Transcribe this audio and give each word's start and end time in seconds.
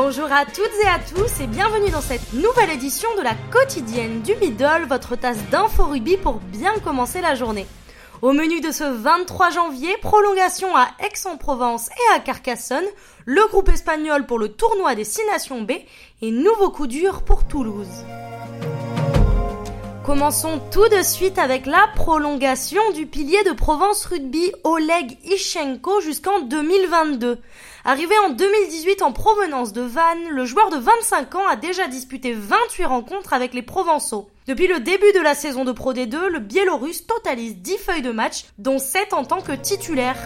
Bonjour 0.00 0.30
à 0.30 0.44
toutes 0.44 0.84
et 0.84 0.86
à 0.86 1.00
tous 1.00 1.40
et 1.40 1.48
bienvenue 1.48 1.90
dans 1.90 2.00
cette 2.00 2.32
nouvelle 2.32 2.70
édition 2.70 3.08
de 3.16 3.22
la 3.22 3.34
quotidienne 3.50 4.22
du 4.22 4.32
Middle, 4.36 4.86
votre 4.88 5.16
tasse 5.16 5.42
d'info 5.50 5.86
rugby 5.86 6.16
pour 6.16 6.34
bien 6.34 6.72
commencer 6.84 7.20
la 7.20 7.34
journée. 7.34 7.66
Au 8.22 8.30
menu 8.30 8.60
de 8.60 8.70
ce 8.70 8.84
23 8.84 9.50
janvier, 9.50 9.96
prolongation 10.00 10.68
à 10.76 10.86
Aix-en-Provence 11.00 11.88
et 11.88 12.14
à 12.14 12.20
Carcassonne, 12.20 12.86
le 13.24 13.44
groupe 13.48 13.70
espagnol 13.70 14.24
pour 14.24 14.38
le 14.38 14.50
tournoi 14.50 14.94
des 14.94 15.02
6 15.02 15.20
Nations 15.32 15.62
B 15.62 15.72
et 16.22 16.30
nouveau 16.30 16.70
coup 16.70 16.86
dur 16.86 17.22
pour 17.22 17.48
Toulouse. 17.48 18.04
Commençons 20.08 20.58
tout 20.70 20.88
de 20.88 21.02
suite 21.02 21.38
avec 21.38 21.66
la 21.66 21.86
prolongation 21.94 22.80
du 22.94 23.04
pilier 23.04 23.44
de 23.44 23.52
Provence 23.52 24.06
Rugby 24.06 24.52
Oleg 24.64 25.18
Ishenko 25.26 26.00
jusqu'en 26.00 26.40
2022. 26.40 27.38
Arrivé 27.84 28.14
en 28.24 28.30
2018 28.30 29.02
en 29.02 29.12
provenance 29.12 29.74
de 29.74 29.82
Vannes, 29.82 30.30
le 30.30 30.46
joueur 30.46 30.70
de 30.70 30.78
25 30.78 31.34
ans 31.34 31.46
a 31.46 31.56
déjà 31.56 31.88
disputé 31.88 32.32
28 32.32 32.86
rencontres 32.86 33.34
avec 33.34 33.52
les 33.52 33.60
Provençaux. 33.60 34.30
Depuis 34.46 34.66
le 34.66 34.80
début 34.80 35.12
de 35.14 35.20
la 35.20 35.34
saison 35.34 35.66
de 35.66 35.72
Pro 35.72 35.92
D2, 35.92 36.28
le 36.28 36.38
Biélorusse 36.38 37.06
totalise 37.06 37.58
10 37.58 37.76
feuilles 37.76 38.00
de 38.00 38.10
match, 38.10 38.46
dont 38.56 38.78
7 38.78 39.12
en 39.12 39.26
tant 39.26 39.42
que 39.42 39.52
titulaire. 39.52 40.16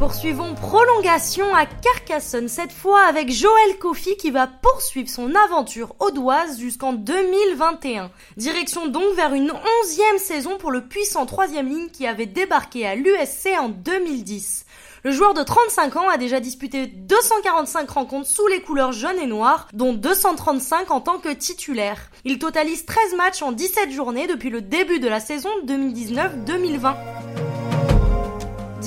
Poursuivons 0.00 0.54
prolongation 0.54 1.54
à 1.54 1.66
Carcassonne, 1.66 2.48
cette 2.48 2.72
fois 2.72 3.02
avec 3.02 3.30
Joël 3.30 3.78
Kofi 3.78 4.16
qui 4.16 4.30
va 4.30 4.46
poursuivre 4.46 5.10
son 5.10 5.34
aventure 5.34 5.94
audoise 5.98 6.58
jusqu'en 6.58 6.94
2021. 6.94 8.10
Direction 8.38 8.86
donc 8.86 9.14
vers 9.14 9.34
une 9.34 9.52
onzième 9.52 10.18
saison 10.18 10.56
pour 10.56 10.70
le 10.70 10.86
puissant 10.86 11.26
troisième 11.26 11.68
ligne 11.68 11.90
qui 11.90 12.06
avait 12.06 12.24
débarqué 12.24 12.86
à 12.86 12.94
l'USC 12.94 13.50
en 13.60 13.68
2010. 13.68 14.64
Le 15.04 15.10
joueur 15.10 15.34
de 15.34 15.42
35 15.42 15.96
ans 15.96 16.08
a 16.08 16.16
déjà 16.16 16.40
disputé 16.40 16.86
245 16.86 17.90
rencontres 17.90 18.28
sous 18.28 18.46
les 18.46 18.62
couleurs 18.62 18.92
jaunes 18.92 19.18
et 19.18 19.26
noires, 19.26 19.68
dont 19.74 19.92
235 19.92 20.90
en 20.92 21.02
tant 21.02 21.18
que 21.18 21.28
titulaire. 21.28 22.10
Il 22.24 22.38
totalise 22.38 22.86
13 22.86 23.16
matchs 23.18 23.42
en 23.42 23.52
17 23.52 23.90
journées 23.90 24.26
depuis 24.26 24.48
le 24.48 24.62
début 24.62 24.98
de 24.98 25.08
la 25.08 25.20
saison 25.20 25.50
2019-2020. 25.66 27.19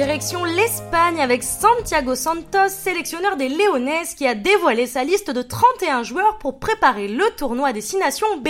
Direction 0.00 0.44
l'Espagne 0.44 1.20
avec 1.20 1.42
Santiago 1.42 2.14
Santos, 2.14 2.70
sélectionneur 2.70 3.36
des 3.36 3.50
Leones 3.50 4.06
qui 4.16 4.26
a 4.26 4.34
dévoilé 4.34 4.86
sa 4.86 5.04
liste 5.04 5.30
de 5.30 5.42
31 5.42 6.04
joueurs 6.04 6.38
pour 6.38 6.58
préparer 6.58 7.06
le 7.06 7.24
tournoi 7.36 7.74
des 7.74 7.82
6 7.82 7.98
nations 7.98 8.38
B. 8.38 8.48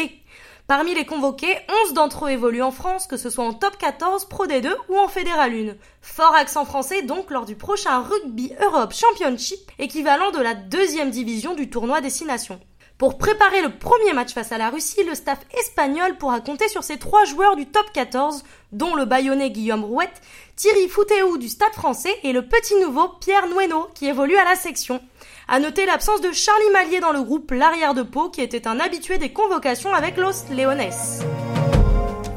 Parmi 0.69 0.95
les 0.95 1.05
convoqués, 1.05 1.59
11 1.87 1.95
d'entre 1.95 2.27
eux 2.27 2.31
évoluent 2.31 2.63
en 2.63 2.71
France, 2.71 3.09
que 3.09 3.17
ce 3.17 3.31
soit 3.31 3.45
en 3.45 3.53
top 3.53 3.77
14, 3.79 4.27
Pro 4.27 4.47
D2 4.47 4.69
ou 4.91 4.97
en 4.97 5.09
Fédéral 5.09 5.53
1. 5.53 5.75
Fort 6.03 6.37
accent 6.37 6.65
français 6.65 7.03
donc 7.03 7.33
lors 7.33 7.47
du 7.47 7.57
prochain 7.57 7.99
Rugby 7.99 8.53
Europe 8.63 8.95
Championship, 8.95 9.73
équivalent 9.81 10.31
de 10.31 10.39
la 10.39 10.55
deuxième 10.55 11.11
division 11.11 11.57
du 11.57 11.69
tournoi 11.69 12.01
des 12.01 12.11
6 12.11 12.27
nations. 12.27 12.61
Pour 13.01 13.17
préparer 13.17 13.63
le 13.63 13.71
premier 13.71 14.13
match 14.13 14.35
face 14.35 14.53
à 14.53 14.59
la 14.59 14.69
Russie, 14.69 15.03
le 15.05 15.15
staff 15.15 15.39
espagnol 15.59 16.19
pourra 16.19 16.43
compter 16.43 16.69
sur 16.69 16.83
ses 16.83 16.99
trois 16.99 17.25
joueurs 17.25 17.57
du 17.57 17.65
top 17.65 17.91
14, 17.95 18.45
dont 18.73 18.95
le 18.95 19.07
baïonné 19.07 19.51
Guillaume 19.51 19.87
Rouette, 19.87 20.21
Thierry 20.55 20.87
Foutéou 20.87 21.39
du 21.39 21.49
Stade 21.49 21.73
français 21.73 22.15
et 22.25 22.35
le 22.35 22.47
petit 22.47 22.75
nouveau 22.79 23.09
Pierre 23.09 23.47
Nueno 23.47 23.89
qui 23.95 24.07
évolue 24.07 24.37
à 24.37 24.45
la 24.45 24.55
section. 24.55 25.01
À 25.49 25.61
noter 25.61 25.87
l'absence 25.87 26.21
de 26.21 26.31
Charlie 26.31 26.71
Mallier 26.75 27.01
dans 27.01 27.13
le 27.13 27.23
groupe, 27.23 27.53
l'arrière 27.53 27.95
de 27.95 28.03
Pau, 28.03 28.29
qui 28.29 28.43
était 28.43 28.69
un 28.69 28.79
habitué 28.79 29.17
des 29.17 29.33
convocations 29.33 29.95
avec 29.95 30.19
Los 30.19 30.53
Leones. 30.55 30.93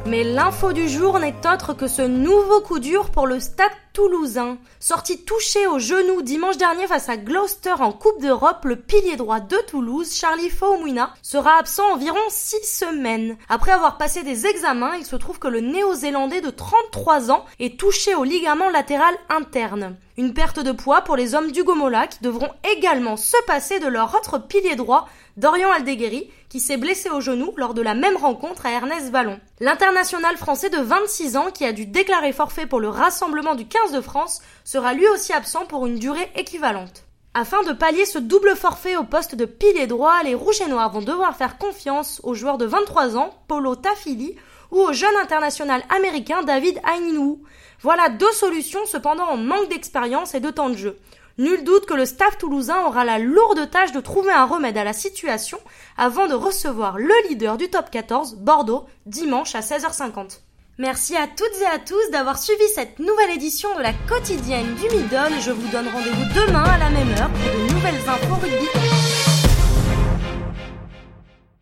Mais 0.06 0.24
l'info 0.24 0.72
du 0.72 0.88
jour 0.88 1.20
n'est 1.20 1.36
autre 1.46 1.74
que 1.74 1.90
ce 1.90 2.04
nouveau 2.04 2.62
coup 2.62 2.80
dur 2.80 3.10
pour 3.10 3.28
le 3.28 3.42
stade 3.42 3.70
toulousain. 3.94 4.58
Sorti 4.80 5.24
touché 5.24 5.66
au 5.68 5.80
genou 5.80 6.22
dimanche 6.22 6.58
dernier 6.58 6.88
face 6.88 7.10
à 7.10 7.18
Gloucester 7.18 7.76
en 7.80 7.92
Coupe 7.92 8.22
d'Europe, 8.22 8.66
le 8.66 8.76
pilier 8.76 9.16
droit 9.16 9.40
de 9.40 9.58
Toulouse, 9.68 10.14
Charlie 10.14 10.50
Faumuina, 10.50 11.14
sera 11.22 11.58
absent 11.60 11.94
environ 11.94 12.20
6 12.30 12.58
semaines. 12.64 13.38
Après 13.48 13.72
avoir 13.72 13.98
passé 13.98 14.24
des 14.24 14.46
examens, 14.48 14.96
il 14.98 15.06
se 15.06 15.16
trouve 15.16 15.40
que 15.40 15.48
le 15.48 15.62
néo-zélandais 15.62 16.42
de 16.42 16.50
33 16.50 17.32
ans 17.32 17.46
est 17.60 17.80
touché 17.80 18.16
au 18.16 18.24
ligament 18.24 18.70
latéral 18.70 19.16
interne. 19.30 19.96
Une 20.16 20.36
perte 20.36 20.60
de 20.60 20.72
poids 20.72 21.02
pour 21.02 21.16
les 21.16 21.34
hommes 21.34 21.52
du 21.52 21.64
Gomola 21.64 22.06
qui 22.06 22.20
devront 22.22 22.52
également 22.78 23.18
se 23.18 23.38
passer 23.48 23.80
de 23.80 23.88
leur 23.88 24.14
autre 24.14 24.38
pilier 24.38 24.76
droit, 24.76 25.10
Dorian 25.38 25.72
Aldeguerri, 25.72 26.30
qui 26.50 26.60
s'est 26.60 26.78
blessé 26.78 27.10
au 27.10 27.20
genou 27.20 27.52
lors 27.58 27.74
de 27.74 27.82
la 27.82 27.96
même 27.96 28.18
rencontre 28.18 28.68
à 28.68 28.72
Ernest 28.72 29.10
Vallon. 29.10 29.40
L'international 29.60 30.38
français 30.38 30.70
de 30.70 30.78
26 30.78 31.36
ans 31.36 31.50
qui 31.52 31.66
a 31.66 31.74
dû 31.74 31.88
déclarer 31.88 32.32
forfait 32.32 32.68
pour 32.68 32.80
le 32.80 32.90
rassemblement 32.90 33.56
du 33.56 33.66
15 33.66 33.83
de 33.92 34.02
France 34.02 34.42
sera 34.64 34.94
lui 34.94 35.08
aussi 35.08 35.34
absent 35.34 35.66
pour 35.66 35.86
une 35.86 36.00
durée 36.00 36.32
équivalente. 36.36 37.04
Afin 37.36 37.64
de 37.64 37.74
pallier 37.74 38.06
ce 38.06 38.20
double 38.20 38.56
forfait 38.56 38.96
au 38.96 39.04
poste 39.04 39.34
de 39.34 39.46
pilier 39.46 39.88
droit, 39.88 40.22
les 40.24 40.36
Rouges 40.36 40.62
et 40.62 40.68
Noirs 40.68 40.92
vont 40.92 41.02
devoir 41.02 41.36
faire 41.36 41.58
confiance 41.58 42.22
au 42.24 42.36
joueur 42.36 42.60
de 42.60 42.66
23 42.66 43.18
ans, 43.18 43.34
Polo 43.48 43.76
Tafili, 43.76 44.36
ou 44.72 44.78
au 44.78 44.94
jeune 44.94 45.16
international 45.22 45.84
américain 45.90 46.44
David 46.44 46.80
Ainou. 46.88 47.42
Voilà 47.82 48.10
deux 48.10 48.32
solutions 48.32 48.86
cependant 48.86 49.28
en 49.28 49.38
manque 49.38 49.70
d'expérience 49.70 50.36
et 50.36 50.40
de 50.40 50.52
temps 50.52 50.70
de 50.70 50.78
jeu. 50.78 51.00
Nul 51.40 51.64
doute 51.64 51.88
que 51.88 51.96
le 51.96 52.06
staff 52.06 52.38
toulousain 52.38 52.86
aura 52.86 53.04
la 53.04 53.18
lourde 53.18 53.68
tâche 53.72 53.92
de 53.92 54.00
trouver 54.00 54.32
un 54.32 54.46
remède 54.46 54.78
à 54.78 54.84
la 54.84 54.94
situation 54.94 55.58
avant 55.98 56.28
de 56.28 56.36
recevoir 56.36 57.00
le 57.00 57.14
leader 57.28 57.58
du 57.58 57.70
top 57.70 57.90
14, 57.90 58.36
Bordeaux, 58.36 58.86
dimanche 59.08 59.56
à 59.56 59.62
16h50. 59.62 60.42
Merci 60.80 61.16
à 61.16 61.28
toutes 61.28 61.62
et 61.62 61.68
à 61.68 61.78
tous 61.78 62.10
d'avoir 62.12 62.40
suivi 62.40 62.64
cette 62.74 62.98
nouvelle 62.98 63.30
édition 63.36 63.70
de 63.78 63.84
la 63.84 63.94
quotidienne 64.08 64.74
du 64.74 64.90
Middle. 64.96 65.40
Je 65.40 65.52
vous 65.52 65.68
donne 65.68 65.88
rendez-vous 65.88 66.26
demain 66.34 66.64
à 66.64 66.80
la 66.80 66.90
même 66.90 67.12
heure 67.12 67.30
pour 67.30 67.68
de 67.68 67.74
nouvelles 67.74 68.10
infos 68.10 68.36
rugby. 68.42 69.23